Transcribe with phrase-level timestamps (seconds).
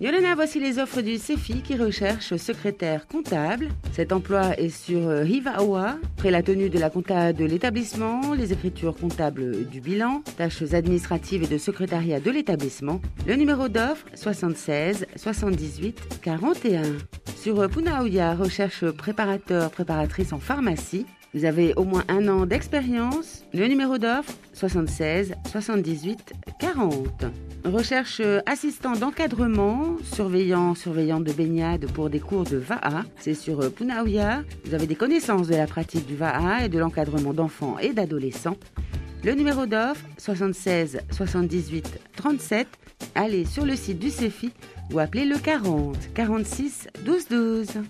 [0.00, 3.70] Yolena, voici les offres du CEFI qui recherche secrétaire comptable.
[3.90, 8.52] Cet emploi est sur euh, Hivaoa, après la tenue de la compta de l'établissement, les
[8.52, 13.00] écritures comptables du bilan, tâches administratives et de secrétariat de l'établissement.
[13.26, 16.82] Le numéro d'offre 76 78 41.
[17.40, 21.06] Sur Punaoya, recherche préparateur, préparatrice en pharmacie.
[21.34, 23.44] Vous avez au moins un an d'expérience.
[23.54, 27.26] Le numéro d'offre 76 78 40.
[27.64, 33.04] Recherche assistant d'encadrement, surveillant, surveillante de baignade pour des cours de VAA.
[33.20, 34.42] C'est sur Punaoya.
[34.64, 38.56] Vous avez des connaissances de la pratique du VAA et de l'encadrement d'enfants et d'adolescents.
[39.22, 42.66] Le numéro d'offre 76 78 37.
[43.14, 44.50] Allez sur le site du CEFI
[44.92, 47.82] ou appelez le 40 46 12 12.